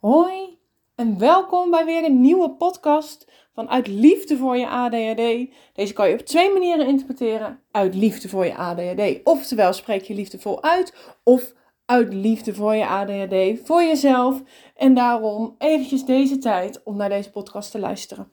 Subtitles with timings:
[0.00, 0.58] Hoi
[0.94, 5.50] en welkom bij weer een nieuwe podcast vanuit liefde voor je ADHD.
[5.72, 7.60] Deze kan je op twee manieren interpreteren.
[7.70, 11.52] Uit liefde voor je ADHD, oftewel spreek je liefdevol uit, of
[11.84, 14.42] uit liefde voor je ADHD, voor jezelf.
[14.76, 18.32] En daarom eventjes deze tijd om naar deze podcast te luisteren.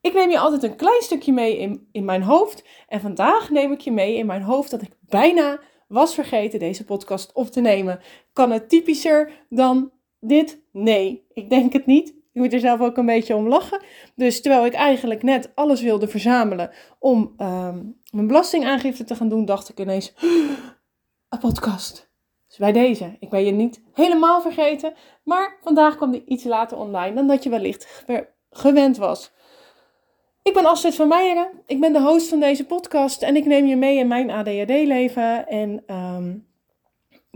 [0.00, 2.64] Ik neem je altijd een klein stukje mee in, in mijn hoofd.
[2.88, 6.84] En vandaag neem ik je mee in mijn hoofd dat ik bijna was vergeten deze
[6.84, 8.00] podcast op te nemen.
[8.32, 9.94] Kan het typischer dan
[10.28, 10.60] dit?
[10.72, 12.08] Nee, ik denk het niet.
[12.08, 13.80] Ik moet er zelf ook een beetje om lachen.
[14.14, 19.44] Dus terwijl ik eigenlijk net alles wilde verzamelen om ehm, mijn belastingaangifte te gaan doen,
[19.44, 20.14] dacht ik ineens:
[21.28, 22.10] een podcast.
[22.48, 23.16] Dus bij deze.
[23.20, 24.94] Ik ben je niet helemaal vergeten.
[25.24, 28.04] Maar vandaag kwam die iets later online dan dat je wellicht
[28.50, 29.32] gewend was.
[30.42, 31.50] Ik ben Astrid van Meijeren.
[31.66, 35.46] Ik ben de host van deze podcast en ik neem je mee in mijn ADHD-leven.
[35.48, 36.46] En um,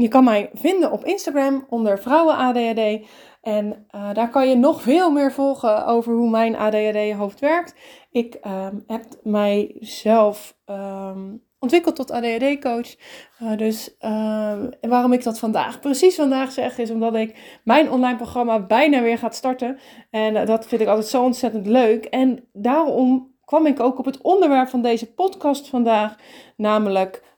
[0.00, 3.06] je kan mij vinden op Instagram onder Vrouwen ADHD.
[3.41, 7.75] En uh, daar kan je nog veel meer volgen over hoe mijn ADHD-hoofd werkt.
[8.10, 12.97] Ik um, heb mijzelf um, ontwikkeld tot ADHD-coach.
[13.42, 18.16] Uh, dus uh, waarom ik dat vandaag, precies vandaag zeg, is omdat ik mijn online
[18.16, 19.78] programma bijna weer gaat starten.
[20.10, 22.05] En uh, dat vind ik altijd zo ontzettend leuk.
[22.05, 26.16] En daarom kwam ik ook op het onderwerp van deze podcast vandaag,
[26.56, 27.28] namelijk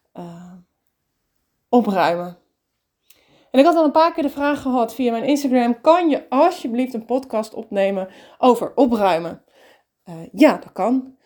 [1.68, 2.41] opruimen.
[3.52, 6.28] En ik had al een paar keer de vraag gehad via mijn Instagram: kan je
[6.28, 9.44] alsjeblieft een podcast opnemen over opruimen?
[10.32, 11.16] ja, dat kan.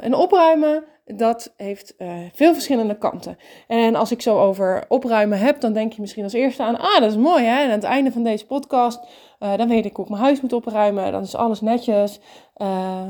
[0.00, 3.36] en opruimen dat heeft uh, veel verschillende kanten.
[3.68, 7.00] En als ik zo over opruimen heb, dan denk je misschien als eerste aan, ah,
[7.00, 7.58] dat is mooi hè.
[7.58, 9.00] En aan het einde van deze podcast,
[9.40, 11.12] uh, dan weet ik hoe ik mijn huis moet opruimen.
[11.12, 12.20] Dan is alles netjes.
[12.56, 13.08] Uh,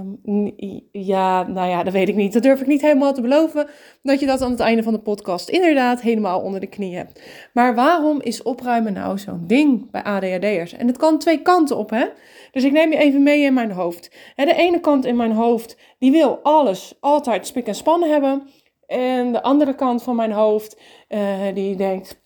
[0.93, 2.33] ja, nou ja, dat weet ik niet.
[2.33, 3.67] Dat durf ik niet helemaal te beloven.
[4.03, 7.23] Dat je dat aan het einde van de podcast inderdaad helemaal onder de knie hebt.
[7.53, 10.73] Maar waarom is opruimen nou zo'n ding bij ADHD'ers?
[10.73, 12.07] En het kan twee kanten op, hè.
[12.51, 14.11] Dus ik neem je even mee in mijn hoofd.
[14.35, 18.49] De ene kant in mijn hoofd, die wil alles altijd spik en span hebben.
[18.87, 22.17] En de andere kant van mijn hoofd, uh, die denkt,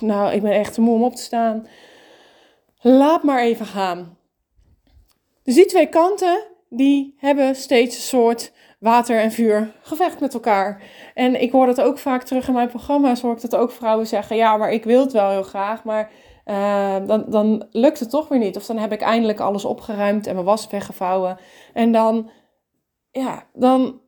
[0.00, 1.66] nou, ik ben echt te moe om op te staan.
[2.80, 4.18] Laat maar even gaan.
[5.42, 10.82] Dus die twee kanten, die hebben steeds een soort water en vuur gevecht met elkaar.
[11.14, 14.06] En ik hoor dat ook vaak terug in mijn programma's, hoor ik dat ook vrouwen
[14.06, 16.10] zeggen, ja, maar ik wil het wel heel graag, maar
[16.46, 18.56] uh, dan, dan lukt het toch weer niet.
[18.56, 21.38] Of dan heb ik eindelijk alles opgeruimd en mijn was weggevouwen.
[21.72, 22.30] En dan,
[23.10, 24.00] ja, dan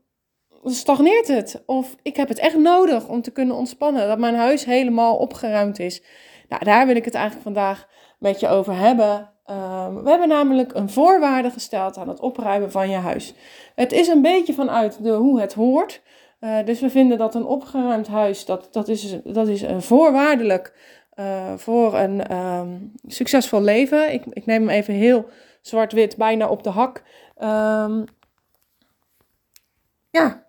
[0.64, 1.62] stagneert het.
[1.66, 4.08] Of ik heb het echt nodig om te kunnen ontspannen.
[4.08, 6.02] Dat mijn huis helemaal opgeruimd is.
[6.48, 7.88] Nou, daar wil ik het eigenlijk vandaag
[8.18, 9.30] met je over hebben.
[9.50, 13.34] Um, we hebben namelijk een voorwaarde gesteld aan het opruimen van je huis.
[13.74, 16.02] Het is een beetje vanuit de hoe het hoort.
[16.40, 20.74] Uh, dus we vinden dat een opgeruimd huis, dat, dat, is, dat is een voorwaardelijk
[21.14, 24.12] uh, voor een um, succesvol leven.
[24.12, 25.28] Ik, ik neem hem even heel
[25.60, 27.02] zwart-wit, bijna op de hak.
[27.42, 28.04] Um,
[30.10, 30.44] ja,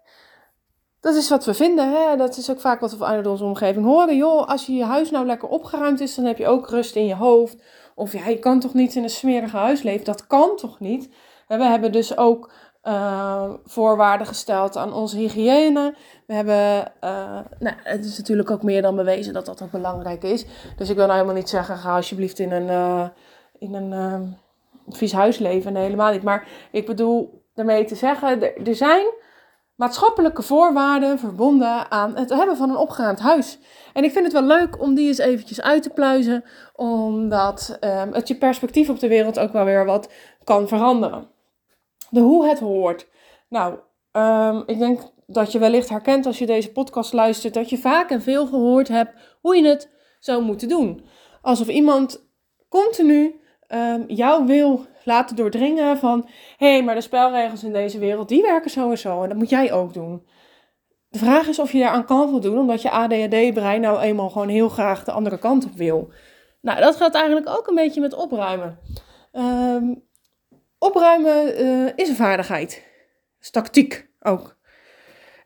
[1.02, 1.92] dat is wat we vinden.
[1.92, 2.16] Hè?
[2.16, 4.18] Dat is ook vaak wat we uit onze omgeving horen.
[4.18, 7.06] Joh, als je je huis nou lekker opgeruimd is, dan heb je ook rust in
[7.06, 7.58] je hoofd.
[7.96, 10.06] Of ja, je kan toch niet in een smerige huis leven?
[10.06, 11.10] Dat kan toch niet?
[11.48, 12.52] We hebben dus ook
[12.84, 15.96] uh, voorwaarden gesteld aan onze hygiëne.
[16.28, 20.24] We hebben, uh, nou, het is natuurlijk ook meer dan bewezen dat dat ook belangrijk
[20.24, 20.46] is.
[20.78, 23.08] Dus ik wil nou helemaal niet zeggen, ga alsjeblieft in een, uh,
[23.60, 24.38] in een
[24.88, 25.74] vies huis leven.
[25.74, 26.24] Nee, helemaal niet.
[26.24, 29.06] Maar ik bedoel daarmee te zeggen, er zijn
[29.82, 33.60] maatschappelijke voorwaarden verbonden aan het hebben van een opgeruimd huis.
[33.94, 36.44] En ik vind het wel leuk om die eens eventjes uit te pluizen,
[36.76, 40.12] omdat um, het je perspectief op de wereld ook wel weer wat
[40.44, 41.30] kan veranderen.
[42.10, 43.08] De hoe het hoort.
[43.50, 43.80] Nou,
[44.12, 48.10] um, ik denk dat je wellicht herkent als je deze podcast luistert, dat je vaak
[48.10, 49.90] en veel gehoord hebt hoe je het
[50.20, 51.06] zou moeten doen.
[51.42, 52.30] Alsof iemand
[52.70, 53.42] continu
[53.74, 56.28] um, jou wil laten doordringen van...
[56.58, 59.24] hé, hey, maar de spelregels in deze wereld, die werken zo en zo.
[59.24, 60.28] En dat moet jij ook doen.
[61.10, 64.70] De vraag is of je daaraan kan voldoen, omdat je ADHD-brein nou eenmaal gewoon heel
[64.70, 66.14] graag de andere kant op wil.
[66.62, 68.80] Nou, dat gaat eigenlijk ook een beetje met opruimen.
[69.34, 70.04] Um,
[70.78, 72.86] opruimen uh, is een vaardigheid.
[73.42, 74.60] Is tactiek ook.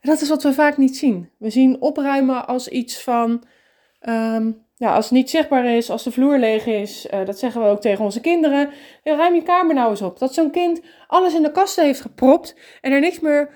[0.00, 1.30] Dat is wat we vaak niet zien.
[1.38, 3.44] We zien opruimen als iets van...
[4.08, 7.62] Um, ja, als het niet zichtbaar is, als de vloer leeg is, uh, dat zeggen
[7.62, 8.70] we ook tegen onze kinderen.
[9.02, 10.18] Ruim je kamer nou eens op.
[10.18, 13.50] Dat zo'n kind alles in de kasten heeft gepropt en er niks meer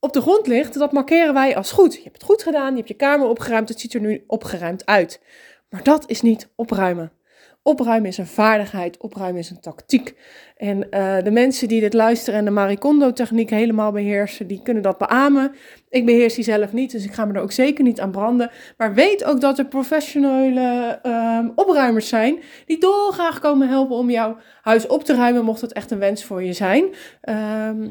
[0.00, 1.94] op de grond ligt, dat markeren wij als goed.
[1.94, 4.86] Je hebt het goed gedaan, je hebt je kamer opgeruimd, het ziet er nu opgeruimd
[4.86, 5.20] uit.
[5.68, 7.12] Maar dat is niet opruimen.
[7.62, 10.14] Opruimen is een vaardigheid, opruimen is een tactiek.
[10.56, 14.98] En eh, de mensen die dit luisteren en de Marikondo-techniek helemaal beheersen, die kunnen dat
[14.98, 15.52] beamen.
[15.88, 18.50] Ik beheers die zelf niet, dus ik ga me er ook zeker niet aan branden.
[18.76, 24.36] Maar weet ook dat er professionele ehm, opruimers zijn die dolgraag komen helpen om jouw
[24.62, 26.84] huis op te ruimen, mocht dat echt een wens voor je zijn.
[27.20, 27.88] Ehm,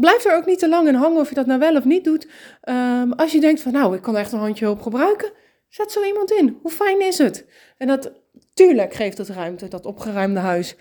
[0.00, 2.04] blijf er ook niet te lang in hangen of je dat nou wel of niet
[2.04, 2.28] doet.
[2.60, 5.32] Ehm, als je denkt van nou, ik kan echt een handje hulp gebruiken,
[5.68, 6.58] zet zo iemand in.
[6.62, 7.46] Hoe fijn is het?
[7.78, 8.12] En dat,
[8.56, 10.76] tuurlijk geeft het ruimte, dat opgeruimde huis.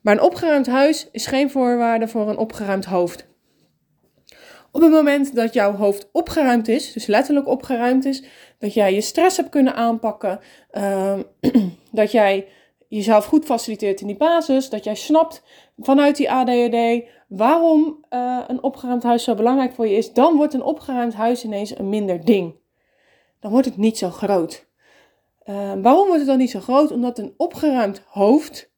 [0.00, 3.26] Maar een opgeruimd huis is geen voorwaarde voor een opgeruimd hoofd.
[4.72, 8.24] Op het moment dat jouw hoofd opgeruimd is, dus letterlijk opgeruimd is,
[8.58, 10.40] dat jij je stress hebt kunnen aanpakken,
[10.70, 11.22] ehm,
[11.92, 12.48] dat jij
[12.88, 15.42] jezelf goed faciliteert in die basis, dat jij snapt
[15.78, 20.54] vanuit die ADHD waarom uh, een opgeruimd huis zo belangrijk voor je is, dan wordt
[20.54, 22.54] een opgeruimd huis ineens een minder ding.
[23.40, 24.66] Dan wordt het niet zo groot.
[25.44, 26.90] Uh, waarom wordt het dan niet zo groot?
[26.90, 28.72] Omdat een opgeruimd hoofd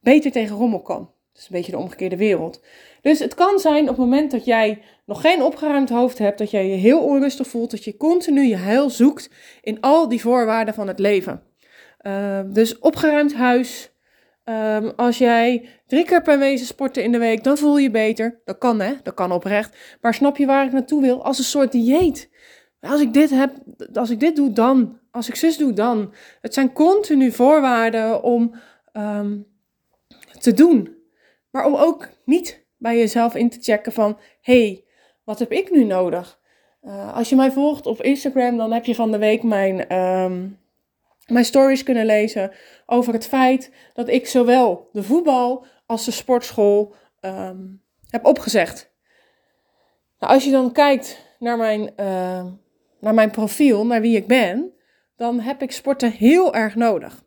[0.00, 0.98] beter tegen rommel kan.
[1.32, 2.62] Dat is een beetje de omgekeerde wereld.
[3.02, 6.50] Dus het kan zijn op het moment dat jij nog geen opgeruimd hoofd hebt, dat
[6.50, 9.30] jij je heel onrustig voelt, dat je continu je heil zoekt
[9.62, 11.42] in al die voorwaarden van het leven.
[12.02, 13.90] Uh, dus opgeruimd huis.
[14.44, 18.40] Um, als jij drie keer per wezen sporten in de week, dan voel je beter.
[18.44, 19.76] Dat kan hè, dat kan oprecht.
[20.00, 21.24] Maar snap je waar ik naartoe wil?
[21.24, 22.30] Als een soort dieet.
[22.80, 23.54] Als ik dit heb,
[23.92, 24.98] als ik dit doe, dan.
[25.16, 26.14] Als ik zus doe, dan.
[26.40, 28.54] Het zijn continu voorwaarden om
[28.92, 29.46] um,
[30.38, 30.96] te doen.
[31.50, 34.84] Maar om ook niet bij jezelf in te checken van, hey,
[35.24, 36.40] wat heb ik nu nodig?
[36.82, 40.58] Uh, als je mij volgt op Instagram, dan heb je van de week mijn, um,
[41.26, 42.52] mijn stories kunnen lezen
[42.86, 48.94] over het feit dat ik zowel de voetbal als de sportschool um, heb opgezegd.
[50.18, 52.46] Nou, als je dan kijkt naar mijn, uh,
[53.00, 54.74] naar mijn profiel, naar wie ik ben,
[55.16, 57.24] dan heb ik sporten heel erg nodig.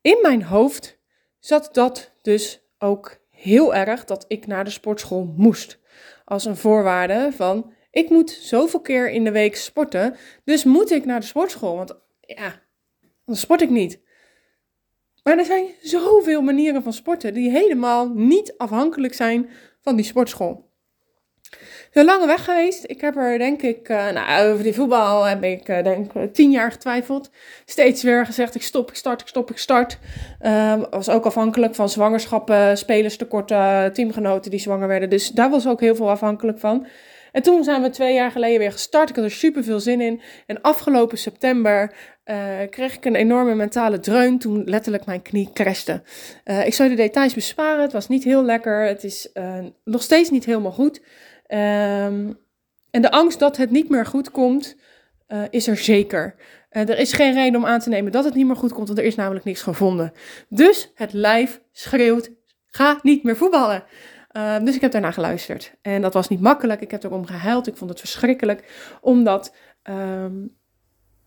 [0.00, 0.98] In mijn hoofd
[1.38, 5.78] zat dat dus ook heel erg dat ik naar de sportschool moest.
[6.24, 11.04] Als een voorwaarde van ik moet zoveel keer in de week sporten, dus moet ik
[11.04, 11.76] naar de sportschool.
[11.76, 12.62] Want ja,
[13.24, 14.00] dan sport ik niet.
[15.22, 20.70] Maar er zijn zoveel manieren van sporten die helemaal niet afhankelijk zijn van die sportschool
[21.92, 22.84] een lange weg geweest.
[22.86, 26.34] Ik heb er denk ik, uh, nou over die voetbal heb ik uh, denk ik
[26.34, 27.30] tien jaar getwijfeld.
[27.64, 29.98] Steeds weer gezegd ik stop, ik start, ik stop, ik start.
[30.46, 35.10] Um, was ook afhankelijk van zwangerschappen, spelerstekorten, teamgenoten die zwanger werden.
[35.10, 36.86] Dus daar was ook heel veel afhankelijk van.
[37.32, 39.08] En toen zijn we twee jaar geleden weer gestart.
[39.08, 40.20] Ik had er super veel zin in.
[40.46, 42.36] En afgelopen september uh,
[42.70, 46.02] kreeg ik een enorme mentale dreun toen letterlijk mijn knie crashte.
[46.64, 47.82] Ik zou de details besparen.
[47.82, 48.86] Het was niet heel lekker.
[48.86, 49.32] Het is
[49.84, 51.00] nog steeds niet helemaal goed.
[51.52, 52.38] Um,
[52.90, 54.76] en de angst dat het niet meer goed komt,
[55.28, 56.34] uh, is er zeker.
[56.70, 58.86] Uh, er is geen reden om aan te nemen dat het niet meer goed komt,
[58.86, 60.12] want er is namelijk niks gevonden.
[60.48, 62.30] Dus het lijf schreeuwt:
[62.66, 63.84] ga niet meer voetballen.
[64.36, 65.74] Uh, dus ik heb daarna geluisterd.
[65.82, 66.80] En dat was niet makkelijk.
[66.80, 67.66] Ik heb erom gehuild.
[67.66, 68.64] Ik vond het verschrikkelijk.
[69.00, 70.56] Omdat um,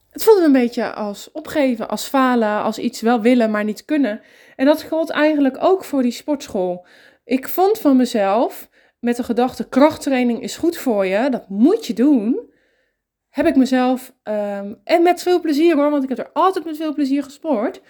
[0.10, 4.22] het voelde een beetje als opgeven, als falen, als iets wel willen, maar niet kunnen.
[4.56, 6.86] En dat geldt eigenlijk ook voor die sportschool.
[7.24, 8.69] Ik vond van mezelf
[9.06, 12.52] met de gedachte krachttraining is goed voor je, dat moet je doen,
[13.30, 16.78] heb ik mezelf, um, en met veel plezier hoor, want ik heb er altijd met
[16.78, 17.81] veel plezier gesport.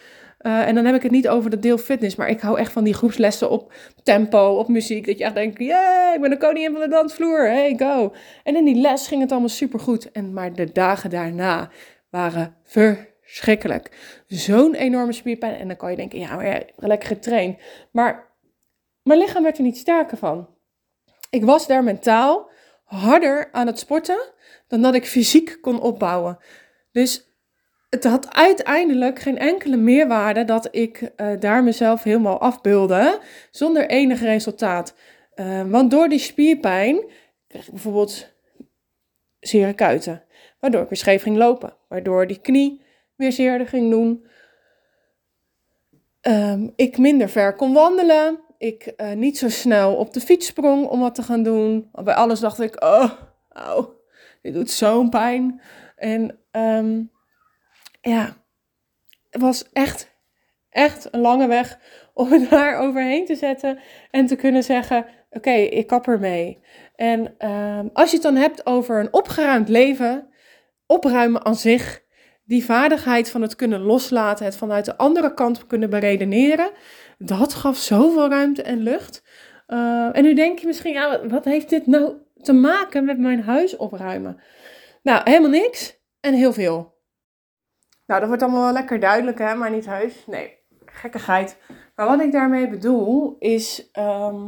[0.42, 2.72] Uh, en dan heb ik het niet over de deel fitness, maar ik hou echt
[2.72, 3.74] van die groepslessen op
[4.04, 5.06] tempo, op muziek.
[5.06, 8.14] Dat je echt denkt, yeah, ik ben de koningin van de dansvloer, hey, go.
[8.44, 10.12] En in die les ging het allemaal supergoed.
[10.12, 11.70] En maar de dagen daarna
[12.10, 13.92] waren verschrikkelijk.
[14.28, 15.56] Zo'n enorme spierpijn.
[15.56, 17.58] En dan kan je denken, ja, maar ja, lekker getraind.
[17.92, 18.38] Maar
[19.04, 20.55] mijn lichaam werd er niet sterker van
[21.36, 22.50] ik was daar mentaal
[22.84, 24.20] harder aan het sporten
[24.68, 26.38] dan dat ik fysiek kon opbouwen.
[26.92, 27.34] Dus
[27.90, 33.20] het had uiteindelijk geen enkele meerwaarde dat ik uh, daar mezelf helemaal afbeelde
[33.52, 34.96] zonder enig resultaat.
[35.36, 37.04] Uh, want door die spierpijn
[37.48, 38.34] kreeg ik bijvoorbeeld
[39.40, 40.24] zere kuiten,
[40.60, 42.82] waardoor ik weer scheef ging lopen, waardoor die knie
[43.16, 44.26] weer zeerder ging doen.
[46.22, 50.88] Um, ik minder ver kon wandelen ik uh, niet zo snel op de fiets sprong
[50.88, 51.90] om wat te gaan doen.
[52.04, 53.12] Bij alles dacht ik, oh,
[53.50, 53.88] oh
[54.42, 55.62] dit doet zo'n pijn.
[55.96, 57.12] En um,
[58.02, 58.36] ja,
[59.30, 60.16] het was echt,
[60.70, 61.80] echt een lange weg
[62.14, 63.80] om het daar overheen te zetten
[64.12, 66.64] en te kunnen zeggen, oké, ik kap ermee.
[66.96, 70.30] En um, als je het dan hebt over een opgeruimd leven,
[70.86, 72.04] opruimen aan zich,
[72.46, 76.70] die vaardigheid van het kunnen loslaten, het vanuit de andere kant kunnen beredeneren,
[77.18, 79.24] dat gaf zoveel ruimte en lucht.
[79.68, 83.42] Uh, en nu denk je misschien, ja, wat heeft dit nou te maken met mijn
[83.44, 84.42] huis opruimen?
[85.04, 86.94] Nou, helemaal niks en heel veel.
[88.06, 90.24] Nou, dat wordt allemaal wel lekker duidelijk, hè, maar niet huis.
[90.28, 90.64] Nee.
[90.86, 91.58] gekkigheid.
[91.96, 94.42] Maar wat ik daarmee bedoel is, ehm,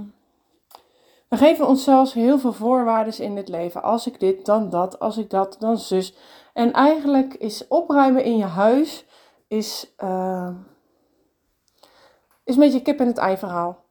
[1.29, 3.83] we geven onszelf heel veel voorwaarden in dit leven.
[3.83, 4.99] Als ik dit, dan dat.
[4.99, 6.15] Als ik dat, dan zus.
[6.57, 9.05] En eigenlijk is opruimen in je huis
[9.47, 10.49] is, uh,
[12.43, 13.85] is een beetje kip en het ei verhaal.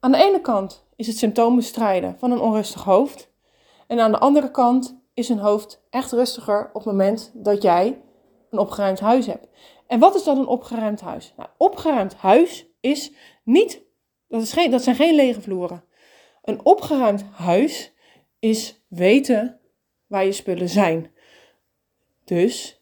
[0.00, 3.30] Aan de ene kant is het symptoom bestrijden van een onrustig hoofd.
[3.86, 8.02] En aan de andere kant is een hoofd echt rustiger op het moment dat jij
[8.50, 9.46] een opgeruimd huis hebt.
[9.86, 11.34] En wat is dan een opgeruimd huis?
[11.36, 13.12] Nou, opgeruimd huis is
[13.44, 13.82] niet,
[14.28, 15.84] dat, is geen, dat zijn geen lege vloeren.
[16.42, 17.92] Een opgeruimd huis
[18.38, 19.60] is weten
[20.06, 21.18] waar je spullen zijn.
[22.30, 22.80] Dus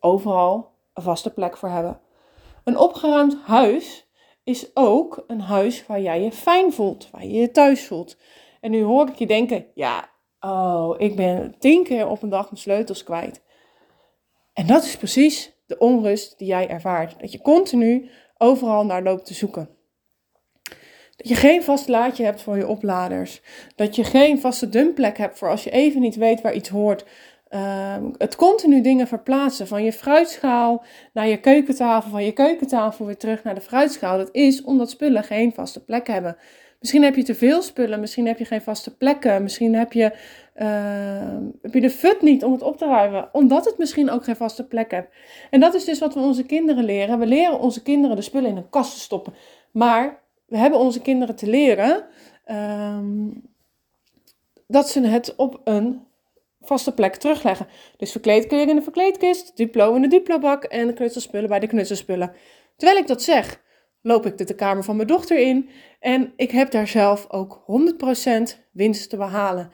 [0.00, 2.00] overal een vaste plek voor hebben.
[2.64, 4.08] Een opgeruimd huis
[4.44, 8.16] is ook een huis waar jij je fijn voelt, waar je je thuis voelt.
[8.60, 12.44] En nu hoor ik je denken, ja, oh, ik ben tien keer op een dag
[12.44, 13.42] mijn sleutels kwijt.
[14.52, 17.20] En dat is precies de onrust die jij ervaart.
[17.20, 19.68] Dat je continu overal naar loopt te zoeken.
[21.16, 23.42] Dat je geen vast laadje hebt voor je opladers.
[23.76, 27.04] Dat je geen vaste dumpplek hebt voor als je even niet weet waar iets hoort.
[27.50, 33.16] Ehm, het continu dingen verplaatsen van je fruitschaal naar je keukentafel, van je keukentafel weer
[33.16, 34.18] terug naar de fruitschaal.
[34.18, 36.36] Dat is omdat spullen geen vaste plek hebben.
[36.80, 40.12] Misschien heb je te veel spullen, misschien heb je geen vaste plekken, misschien heb je,
[40.56, 44.24] uh, heb je de fut niet om het op te ruimen, omdat het misschien ook
[44.24, 45.14] geen vaste plek hebt.
[45.50, 47.18] En dat is dus wat we onze kinderen leren.
[47.18, 49.34] We leren onze kinderen de spullen in een kast te stoppen.
[49.70, 52.04] Maar we hebben onze kinderen te leren
[52.44, 53.28] ehm,
[54.66, 56.08] dat ze het op een
[56.60, 57.66] vaste plek terugleggen.
[57.96, 62.32] Dus verkleedkleren in de verkleedkist, duplo in de duplobak en knutselspullen bij de knutselspullen.
[62.76, 63.62] Terwijl ik dat zeg,
[64.02, 65.68] loop ik de kamer van mijn dochter in
[66.00, 67.62] en ik heb daar zelf ook
[68.54, 69.70] 100% winst te behalen.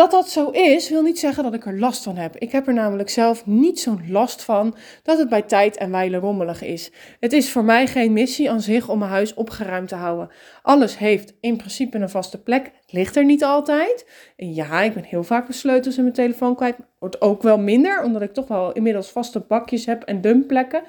[0.00, 2.36] Dat dat zo is, wil niet zeggen dat ik er last van heb.
[2.36, 6.16] Ik heb er namelijk zelf niet zo'n last van dat het bij tijd en wijle
[6.16, 6.92] rommelig is.
[7.18, 10.30] Het is voor mij geen missie aan zich om mijn huis opgeruimd te houden.
[10.62, 12.72] Alles heeft in principe een vaste plek.
[12.86, 14.06] Ligt er niet altijd.
[14.36, 16.76] En ja, ik ben heel vaak mijn sleutels en mijn telefoon kwijt.
[16.98, 20.82] Wordt ook wel minder, omdat ik toch wel inmiddels vaste bakjes heb en dumpplekken.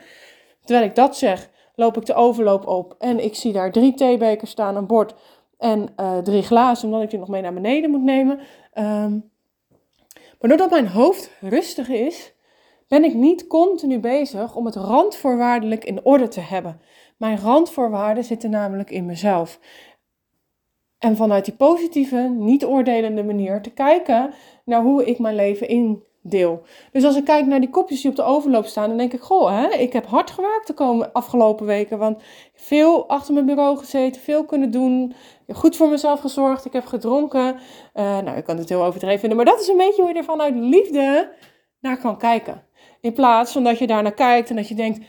[0.64, 4.52] Terwijl ik dat zeg, loop ik de overloop op en ik zie daar drie theebekers
[4.52, 5.14] staan, een bord
[5.62, 8.40] en uh, drie glazen, omdat ik die nog mee naar beneden moet nemen.
[8.74, 9.32] Um,
[10.40, 12.34] maar doordat mijn hoofd rustig is,
[12.88, 16.82] ben ik niet continu bezig om het randvoorwaardelijk in orde te hebben.
[17.18, 19.60] Mijn randvoorwaarden zitten namelijk in mezelf.
[20.98, 24.34] En vanuit die positieve, niet oordelende manier te kijken
[24.66, 26.04] naar hoe ik mijn leven in
[26.92, 29.22] Dus als ik kijk naar die kopjes die op de overloop staan, dan denk ik,
[29.22, 31.98] goh, hè, ik heb hard gewerkt de komende afgelopen weken.
[31.98, 32.22] Want
[32.54, 35.14] veel achter mijn bureau gezeten, veel kunnen doen,
[35.54, 37.56] goed voor mezelf gezorgd, ik heb gedronken.
[37.94, 40.18] Uh, nou, ik kan het heel overdreven vinden, maar dat is een beetje hoe je
[40.18, 41.34] er vanuit liefde
[41.80, 42.64] naar kan kijken.
[43.02, 45.06] In plaats van dat je daar naar kijkt en dat je denkt,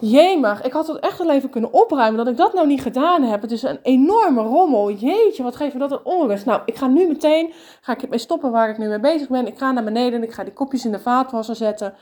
[0.00, 3.22] Jemig, ik had het echt wel even kunnen opruimen dat ik dat nou niet gedaan
[3.22, 3.42] heb.
[3.42, 4.92] Het is een enorme rommel.
[4.92, 6.44] Jeetje, wat geeft me dat een onrust.
[6.44, 9.46] Nou, ik ga nu meteen, ga ik mee stoppen waar ik nu mee bezig ben.
[9.46, 11.94] Ik ga naar beneden en ik ga die kopjes in de vaatwasser zetten.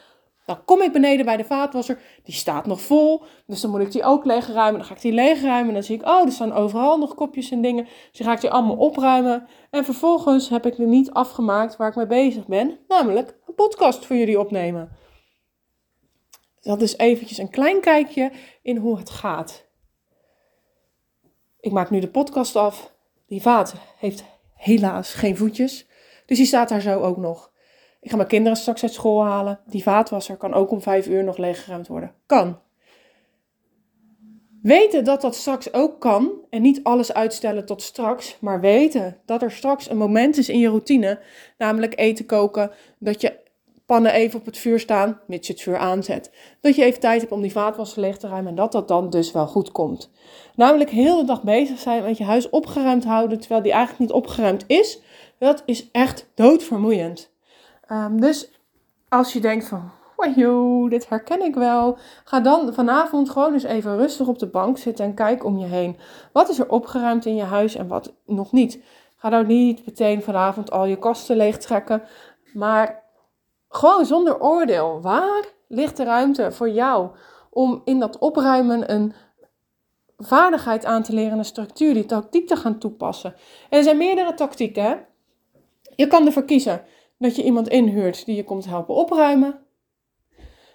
[0.44, 1.98] Dan kom ik beneden bij de vaatwasser.
[2.22, 3.22] Die staat nog vol.
[3.46, 4.78] Dus dan moet ik die ook leegruimen.
[4.78, 5.68] Dan ga ik die leegruimen.
[5.68, 7.84] En dan zie ik, oh, er staan overal nog kopjes en dingen.
[7.84, 9.46] Dus dan ga ik die allemaal opruimen.
[9.70, 12.78] En vervolgens heb ik nu niet afgemaakt waar ik mee bezig ben.
[12.88, 14.88] Namelijk een podcast voor jullie opnemen.
[16.68, 18.30] Dat is eventjes een klein kijkje
[18.62, 19.66] in hoe het gaat.
[21.60, 22.92] Ik maak nu de podcast af.
[23.26, 25.86] Die vaat heeft helaas geen voetjes.
[26.26, 27.52] Dus die staat daar zo ook nog.
[28.00, 29.60] Ik ga mijn kinderen straks uit school halen.
[29.66, 32.14] Die vaatwasser kan ook om vijf uur nog leeggeruimd worden.
[32.26, 32.58] Kan.
[34.62, 39.42] Weten dat dat straks ook kan en niet alles uitstellen tot straks, maar weten dat
[39.42, 41.20] er straks een moment is in je routine,
[41.58, 43.46] namelijk eten koken, dat je
[43.88, 46.32] pannen even op het vuur staan, mits je het vuur aanzet.
[46.60, 49.10] Dat je even tijd hebt om die vaatwasser leeg te ruimen en dat dat dan
[49.10, 50.10] dus wel goed komt.
[50.54, 54.12] Namelijk heel de dag bezig zijn met je huis opgeruimd houden, terwijl die eigenlijk niet
[54.12, 55.00] opgeruimd is.
[55.38, 57.30] Dat is echt doodvermoeiend.
[57.92, 58.50] Um, dus
[59.08, 59.90] als je denkt van,
[60.36, 61.98] joh, dit herken ik wel.
[62.24, 65.66] Ga dan vanavond gewoon eens even rustig op de bank zitten en kijk om je
[65.66, 65.96] heen.
[66.32, 68.82] Wat is er opgeruimd in je huis en wat nog niet?
[69.16, 72.02] Ga nou niet meteen vanavond al je kasten leeg trekken.
[72.52, 73.06] Maar
[73.68, 75.00] gewoon zonder oordeel.
[75.00, 77.10] Waar ligt de ruimte voor jou
[77.50, 79.12] om in dat opruimen een
[80.16, 83.34] vaardigheid aan te leren, een structuur, die tactiek te gaan toepassen?
[83.70, 85.06] En er zijn meerdere tactieken.
[85.96, 86.84] Je kan ervoor kiezen
[87.18, 89.66] dat je iemand inhuurt die je komt helpen opruimen.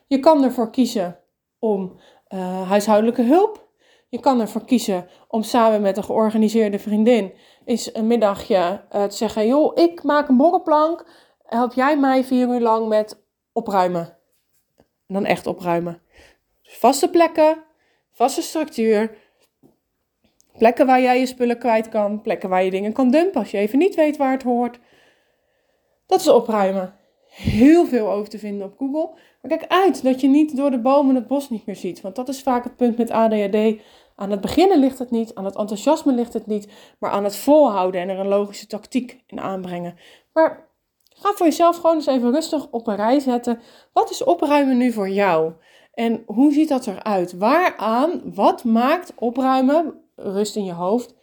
[0.07, 1.19] Je kan ervoor kiezen
[1.59, 1.99] om
[2.33, 3.67] uh, huishoudelijke hulp.
[4.09, 7.33] Je kan ervoor kiezen om samen met een georganiseerde vriendin
[7.65, 11.05] eens een middagje uh, te zeggen: joh, ik maak een borrelplank
[11.53, 14.17] help jij mij vier uur lang met opruimen.
[14.77, 16.01] En dan echt opruimen.
[16.63, 17.63] Vaste plekken,
[18.11, 19.17] vaste structuur,
[20.57, 23.57] plekken waar jij je spullen kwijt kan, plekken waar je dingen kan dumpen als je
[23.57, 24.79] even niet weet waar het hoort.
[26.05, 26.95] Dat is opruimen.
[27.27, 29.09] Heel veel over te vinden op Google.
[29.41, 32.01] Maar kijk uit dat je niet door de bomen het bos niet meer ziet.
[32.01, 33.81] Want dat is vaak het punt met ADHD.
[34.15, 36.67] Aan het beginnen ligt het niet, aan het enthousiasme ligt het niet,
[36.99, 39.95] maar aan het volhouden en er een logische tactiek in aanbrengen.
[40.33, 40.67] Maar
[41.23, 43.59] ga voor jezelf gewoon eens even rustig op een rij zetten.
[43.93, 45.53] Wat is opruimen nu voor jou?
[45.93, 47.37] En hoe ziet dat eruit?
[47.37, 51.15] Waaraan, wat maakt opruimen, rust in je hoofd,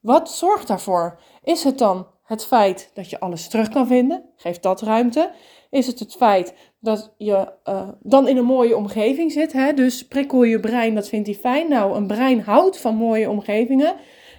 [0.00, 1.20] wat zorgt daarvoor?
[1.42, 4.24] Is het dan het feit dat je alles terug kan vinden?
[4.36, 5.30] Geeft dat ruimte?
[5.70, 9.52] Is het het feit dat je uh, dan in een mooie omgeving zit?
[9.52, 9.72] Hè?
[9.72, 11.68] Dus prikkel je brein, dat vindt hij fijn.
[11.68, 13.94] Nou, een brein houdt van mooie omgevingen.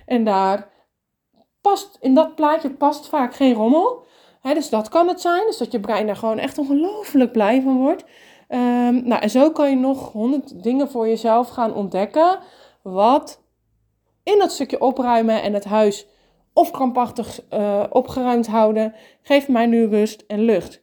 [0.05, 0.71] En daar
[1.61, 4.05] past, in dat plaatje past vaak geen rommel.
[4.43, 5.45] Dus dat kan het zijn.
[5.45, 8.03] Dus dat je brein daar gewoon echt ongelooflijk blij van wordt.
[8.49, 12.39] Um, nou, en zo kan je nog honderd dingen voor jezelf gaan ontdekken.
[12.81, 13.43] Wat
[14.23, 16.07] in dat stukje opruimen en het huis
[16.53, 20.81] of krampachtig uh, opgeruimd houden, geeft mij nu rust en lucht.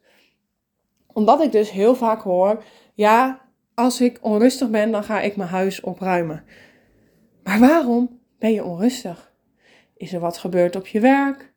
[1.12, 2.62] Omdat ik dus heel vaak hoor,
[2.94, 3.40] ja,
[3.74, 6.44] als ik onrustig ben, dan ga ik mijn huis opruimen.
[7.42, 9.32] Maar waarom ben je onrustig?
[9.96, 11.49] Is er wat gebeurd op je werk?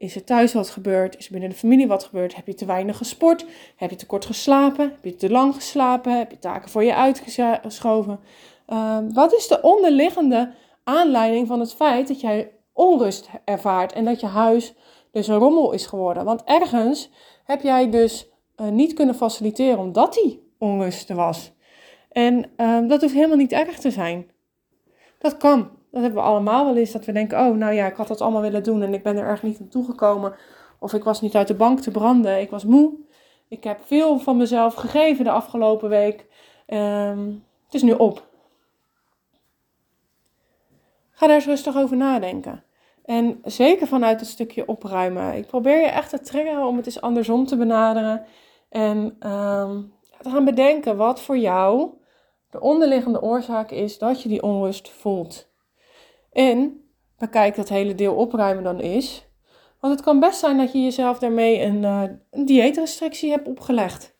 [0.00, 1.16] Is er thuis wat gebeurd?
[1.16, 2.34] Is er binnen de familie wat gebeurd?
[2.34, 3.46] Heb je te weinig gesport?
[3.76, 4.84] Heb je te kort geslapen?
[4.84, 6.18] Heb je te lang geslapen?
[6.18, 8.20] Heb je taken voor je uitgeschoven?
[8.68, 10.52] Uh, wat is de onderliggende
[10.84, 14.74] aanleiding van het feit dat jij onrust ervaart en dat je huis
[15.12, 16.24] dus een rommel is geworden.
[16.24, 17.10] Want ergens
[17.44, 21.52] heb jij dus uh, niet kunnen faciliteren omdat die onrust er was.
[22.12, 24.30] En uh, dat hoeft helemaal niet erg te zijn.
[25.18, 25.70] Dat kan.
[25.90, 26.92] Dat hebben we allemaal wel eens.
[26.92, 29.16] Dat we denken, oh nou ja, ik had dat allemaal willen doen en ik ben
[29.16, 30.34] er erg niet naartoe gekomen.
[30.78, 32.40] Of ik was niet uit de bank te branden.
[32.40, 32.92] Ik was moe.
[33.48, 36.26] Ik heb veel van mezelf gegeven de afgelopen week.
[36.66, 38.28] Um, het is nu op.
[41.10, 42.64] Ga daar eens rustig over nadenken.
[43.04, 45.36] En zeker vanuit het stukje opruimen.
[45.36, 48.24] Ik probeer je echt te triggeren om het eens andersom te benaderen.
[48.68, 48.98] En
[49.30, 51.90] um, te gaan bedenken wat voor jou
[52.50, 55.49] de onderliggende oorzaak is dat je die onrust voelt.
[56.32, 56.84] En
[57.18, 59.28] bekijk dat hele deel opruimen dan is.
[59.80, 64.18] Want het kan best zijn dat je jezelf daarmee een, uh, een dieetrestrictie hebt opgelegd.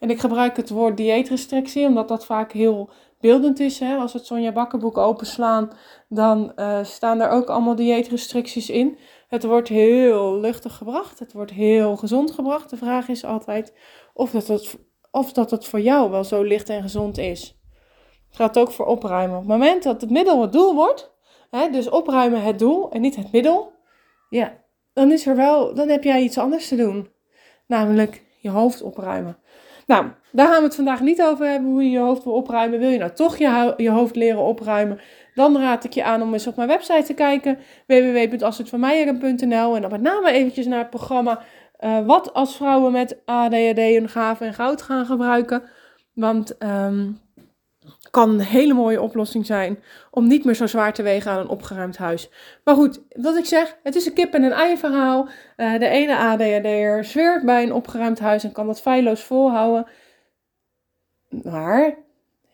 [0.00, 3.78] En ik gebruik het woord dieetrestrictie omdat dat vaak heel beeldend is.
[3.78, 3.96] Hè?
[3.96, 5.70] Als we het Sonja Bakkerboek openslaan,
[6.08, 8.98] dan uh, staan er ook allemaal dieetrestricties in.
[9.28, 11.18] Het wordt heel luchtig gebracht.
[11.18, 12.70] Het wordt heel gezond gebracht.
[12.70, 13.72] De vraag is altijd
[14.14, 14.78] of dat het,
[15.10, 17.60] of dat het voor jou wel zo licht en gezond is.
[18.26, 19.36] Het gaat ook voor opruimen.
[19.36, 21.15] Op het moment dat het middel het doel wordt,
[21.50, 23.72] hè, dus opruimen het doel en niet het middel,
[24.28, 24.52] ja,
[24.92, 27.08] dan is er wel, dan heb jij iets anders te doen.
[27.66, 29.38] Namelijk je hoofd opruimen.
[29.86, 32.78] Nou, daar gaan we het vandaag niet over hebben, hoe je je hoofd wil opruimen.
[32.78, 35.00] Wil je nou toch je, je hoofd leren opruimen?
[35.34, 39.90] Dan raad ik je aan om eens op mijn website te kijken, www.astridvanmeijeren.nl en dan
[39.90, 41.42] met name eventjes naar het programma
[41.80, 45.62] uh, Wat als vrouwen met ADHD hun gaven en goud gaan gebruiken.
[46.14, 47.20] Want um,
[48.10, 51.48] kan een hele mooie oplossing zijn om niet meer zo zwaar te wegen aan een
[51.48, 52.30] opgeruimd huis.
[52.64, 55.28] Maar goed, wat ik zeg, het is een kip en een ei verhaal.
[55.56, 59.86] Uh, de ene ADHD'er zweert bij een opgeruimd huis en kan dat feilloos volhouden.
[61.28, 61.96] Maar,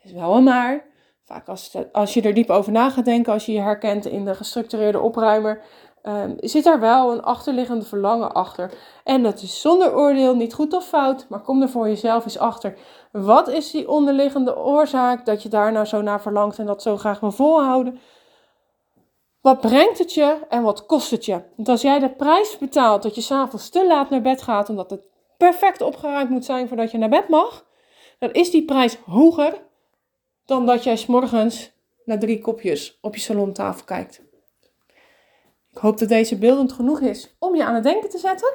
[0.03, 0.85] is wel een maar.
[1.25, 4.25] Vaak als, als je er diep over na gaat denken, als je je herkent in
[4.25, 5.63] de gestructureerde opruimer,
[6.03, 8.73] um, zit daar wel een achterliggende verlangen achter.
[9.05, 12.39] En dat is zonder oordeel, niet goed of fout, maar kom er voor jezelf eens
[12.39, 12.79] achter.
[13.13, 16.97] Wat is die onderliggende oorzaak dat je daar nou zo naar verlangt en dat zo
[16.97, 18.01] graag wil volhouden?
[19.41, 21.43] Wat brengt het je en wat kost het je?
[21.57, 24.91] Want als jij de prijs betaalt dat je s'avonds te laat naar bed gaat omdat
[24.91, 27.67] het perfect opgeruimd moet zijn voordat je naar bed mag,
[28.19, 29.63] dan is die prijs hoger
[30.45, 31.73] dan dat jij s'morgens
[32.05, 34.32] naar drie kopjes op je salontafel kijkt.
[35.73, 38.53] Ik hoop dat deze beeldend genoeg is om je aan het denken te zetten.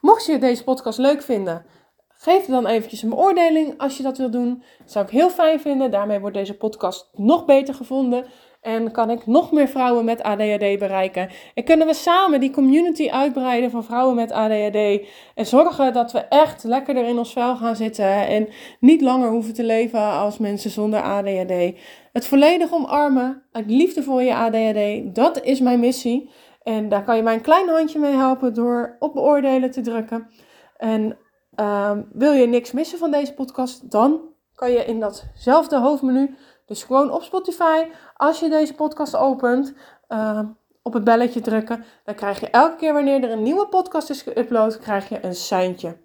[0.00, 1.66] Mocht je deze podcast leuk vinden,
[2.08, 4.62] geef dan eventjes een beoordeling als je dat wil doen.
[4.78, 5.90] Dat zou ik heel fijn vinden.
[5.90, 8.24] Daarmee wordt deze podcast nog beter gevonden.
[8.60, 11.30] En kan ik nog meer vrouwen met ADHD bereiken.
[11.54, 15.06] En kunnen we samen die community uitbreiden van vrouwen met ADHD.
[15.34, 18.26] En zorgen dat we echt lekkerder in ons vel gaan zitten.
[18.26, 18.48] En
[18.80, 21.78] niet langer hoeven te leven als mensen zonder ADHD.
[22.12, 23.42] Het volledig omarmen.
[23.52, 25.14] Uit liefde voor je ADHD.
[25.14, 26.30] Dat is mijn missie.
[26.62, 30.28] En daar kan je mij een klein handje mee helpen door op beoordelen te drukken.
[30.76, 31.18] En
[31.60, 34.20] uh, wil je niks missen van deze podcast, dan
[34.54, 37.84] kan je in datzelfde hoofdmenu, dus gewoon op Spotify,
[38.16, 39.74] als je deze podcast opent,
[40.08, 40.40] uh,
[40.82, 41.84] op het belletje drukken.
[42.04, 45.34] Dan krijg je elke keer wanneer er een nieuwe podcast is geüpload, krijg je een
[45.34, 45.96] seintje.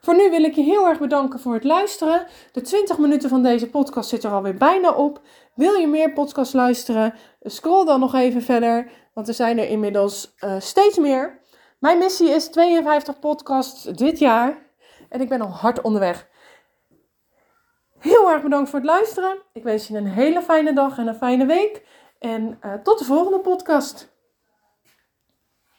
[0.00, 2.26] Voor nu wil ik je heel erg bedanken voor het luisteren.
[2.52, 5.20] De 20 minuten van deze podcast zit er alweer bijna op.
[5.54, 7.14] Wil je meer podcasts luisteren?
[7.42, 11.38] Scroll dan nog even verder, want er zijn er inmiddels uh, steeds meer.
[11.78, 14.58] Mijn missie is 52 podcasts dit jaar
[15.08, 16.28] en ik ben al hard onderweg.
[17.98, 19.38] Heel erg bedankt voor het luisteren.
[19.52, 21.82] Ik wens je een hele fijne dag en een fijne week.
[22.18, 24.12] En uh, tot de volgende podcast.